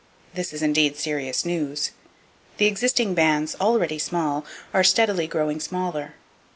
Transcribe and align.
This 0.33 0.51
is 0.51 0.63
indeed 0.63 0.97
serious 0.97 1.45
news. 1.45 1.91
The 2.57 2.65
existing 2.65 3.13
bands, 3.13 3.55
already 3.61 3.99
small, 3.99 4.43
are 4.73 4.83
steadily 4.83 5.27
growing 5.27 5.59
smaller. 5.59 6.15